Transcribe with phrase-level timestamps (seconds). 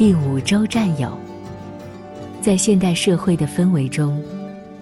[0.00, 1.12] 第五周占有。
[2.40, 4.18] 在现代社会的氛围中，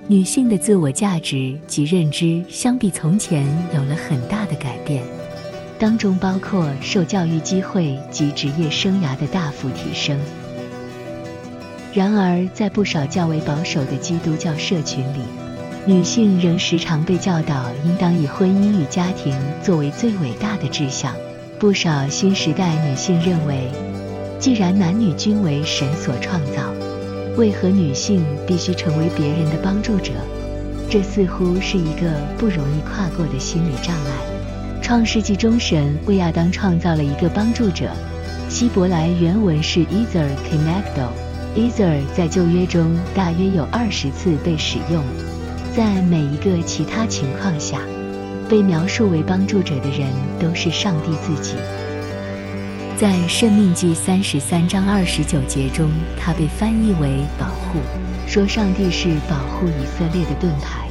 [0.06, 3.44] 女性的自我价值及认知相比从前
[3.74, 5.02] 有了很大的改变，
[5.76, 10.16] 当中包括受教育机会及职业生涯的大幅提升。
[11.92, 15.22] 然而，在不少较为保守的基督教社群里，
[15.84, 21.12] 女性仍时常被教导应当以婚姻与家庭作为最伟大的志向。
[21.58, 23.68] 不少新时代女性认为，
[24.38, 26.72] 既然男女均为神所创造，
[27.36, 30.12] 为何女性必须成为别人的帮助者？
[30.88, 34.80] 这似乎是一个不容易跨过的心理障碍。
[34.80, 37.90] 创世纪中，神为亚当创造了一个帮助者，
[38.48, 41.08] 希伯来原文是 Ezer Kenegdo。
[41.56, 45.02] Ezer 在旧约中大约有二十次被使用，
[45.76, 47.80] 在每一个其他情况下，
[48.48, 51.54] 被描述为帮助者的人都是上帝自己。
[52.98, 57.78] 在《圣命记》三十三章二十九节中，它被翻译为“保护”，
[58.26, 60.88] 说上帝是保护以色列的盾牌。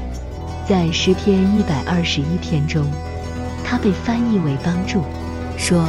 [0.66, 2.90] 在诗篇一百二十一篇中，
[3.62, 5.04] 它被翻译为“帮助”，
[5.60, 5.86] 说：“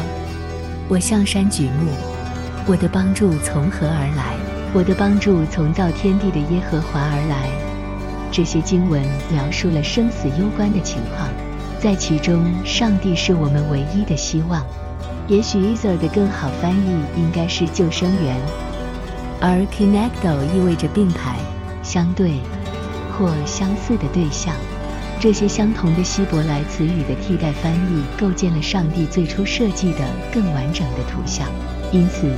[0.90, 1.92] 我向山举目，
[2.66, 4.34] 我的帮助从何而来？
[4.74, 7.48] 我的帮助从造天地的耶和华而来。”
[8.32, 11.28] 这些经文描述了生死攸关的情况，
[11.78, 14.66] 在其中，上帝是我们唯一的希望。
[15.28, 18.34] 也许 Ezer 的更好翻译应该是救生员，
[19.40, 21.36] 而 Kenegdo 意味着并排、
[21.82, 22.40] 相对
[23.12, 24.54] 或相似的对象。
[25.20, 29.98] 这些相同的希伯来词语的替代翻译，构建了上帝最初设计的
[30.32, 31.46] 更完整的图像。
[31.92, 32.32] 因此，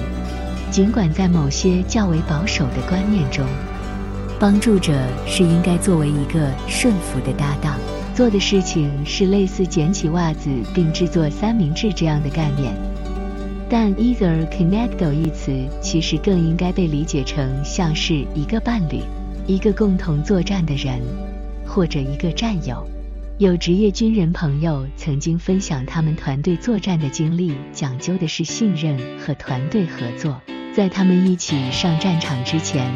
[0.73, 3.47] 尽管在某些较为保守的观念中，
[4.41, 4.93] 帮助者
[5.27, 7.75] 是应该作为一个顺服的搭档。
[8.21, 12.71] 做的事情是类似捡起袜子并制作三明治这样的概念，
[13.67, 19.01] 但 either connecto 一词其实更应该被理解成像是一个伴侣、
[19.47, 21.01] 一个共同作战的人，
[21.67, 22.87] 或者一个战友。
[23.39, 30.39] 有职业军人朋友曾经分享他们团队作战的经历，讲究的是信任和团队合作。
[30.75, 32.95] 在他们一起上战场之前，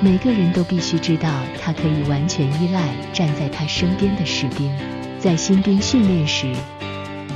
[0.00, 1.28] 每个人都必须知道，
[1.60, 4.70] 他可以完全依赖站在他身边的士兵。
[5.18, 6.52] 在新兵训练时，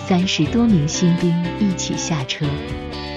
[0.06, 2.44] 三十多名新兵一起下车，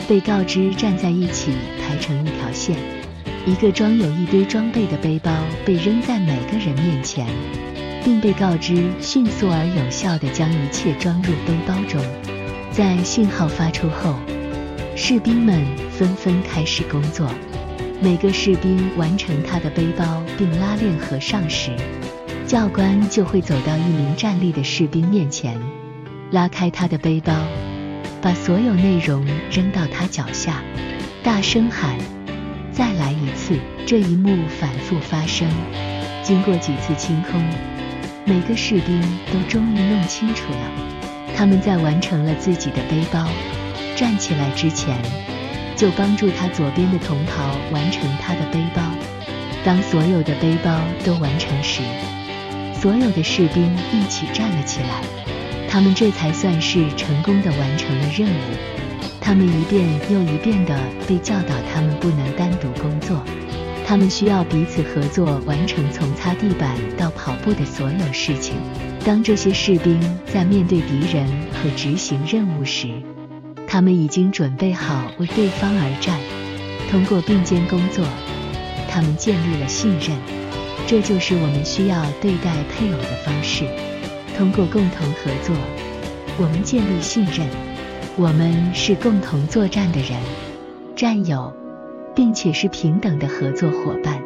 [0.07, 1.51] 被告知站在一起
[1.81, 2.75] 排成一条线。
[3.45, 5.31] 一个装有一堆装备的背包
[5.66, 7.25] 被扔在每个人面前，
[8.03, 12.00] 并被告知迅速而有效地将一切装入背包中。
[12.72, 14.13] 在信号发出后，
[14.95, 17.28] 士兵们纷纷开始工作。
[18.01, 21.75] 每个士兵完成他的背包并拉链合上时，
[22.47, 25.59] 教官就会走到一名站立的士兵面前，
[26.31, 27.33] 拉开他的背包，
[28.21, 30.63] 把所有内容扔到他脚下，
[31.21, 31.97] 大声喊
[32.71, 35.49] ：“再来一次！”这一幕反复发生，
[36.23, 37.43] 经过几次清空，
[38.23, 39.01] 每个士兵
[39.33, 40.71] 都终于弄清楚了，
[41.35, 43.27] 他们在完成了自己的背包，
[43.97, 44.95] 站起来之前。
[45.79, 48.81] 就帮助他左边的同袍完成他的背包。
[49.63, 51.81] 当所有的背包都完成时，
[52.73, 55.01] 所有的士兵一起站了起来。
[55.69, 58.41] 他们这才算是成功地完成了任务。
[59.22, 63.23] 他们一遍又一遍地被教导，他们不能单独工作，
[63.88, 68.56] 他们需要彼此合作完成从擦地板到跑步的所有事情。
[69.06, 72.89] 当这些士兵在面对敌人和执行任务时，
[73.69, 76.19] 他们已经准备好为对方而战。
[76.90, 78.03] 通过并肩工作，
[78.90, 80.18] 他们建立了信任。
[80.88, 83.63] 这就是我们需要对待配偶的方式。
[84.35, 85.56] 通过共同合作，
[86.40, 87.47] 我们建立信任。
[88.18, 90.19] 我们是共同作战的人，
[90.96, 91.53] 战友，
[92.16, 94.19] 并且是平等的合作伙伴。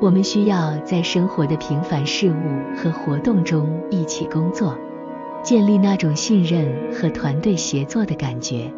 [0.00, 4.78] 我们需要在生活的平凡事物和活动中一起工作。
[5.42, 8.70] 建立那种信任和团队协作的感觉，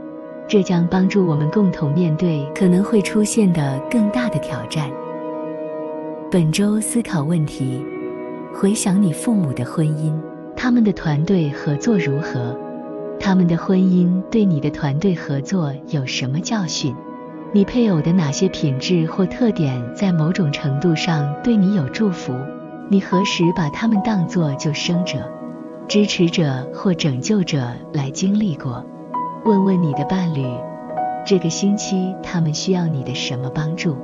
[0.47, 4.91] 这将帮助我们共同面对可能会出现的更大的挑战。
[6.31, 7.83] 本周思考问题：
[8.55, 10.13] 回想你父母的婚姻，
[10.55, 12.55] 他们的团队合作如何？
[13.19, 16.95] 他们的婚姻对你的团队合作有什么教训？
[17.51, 22.35] 你配偶的哪些品质或特点在某种程度上对你有祝福？
[22.91, 25.19] 你何时把他们当作救生者？
[25.89, 28.85] 支持者或拯救者来经历过。
[29.47, 30.45] 问问你的伴侣，
[31.25, 33.97] 这个星期他们需要你的什么帮助？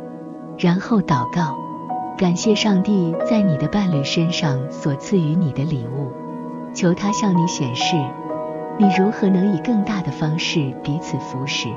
[0.59, 1.59] 然后祷告，
[2.17, 6.11] 感谢上帝在你的伴侣身上所赐予你的礼物，
[6.73, 7.97] 求他向你显示，
[8.79, 11.69] 你如何能以更大的方式彼此扶持。